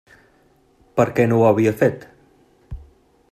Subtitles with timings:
[0.99, 2.09] Per què no ho havia fet?